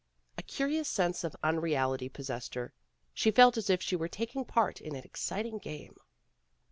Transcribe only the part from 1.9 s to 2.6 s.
possessed